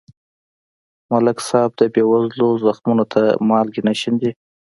[1.11, 4.31] ملک صاحب د بېوزلو زخمونو ته مالګې نه شیندي.